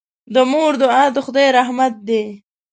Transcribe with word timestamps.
د 0.33 0.35
مور 0.51 0.73
دعا 0.81 1.03
د 1.15 1.17
خدای 1.25 1.47
رحمت 1.57 1.93
دی. 2.07 2.23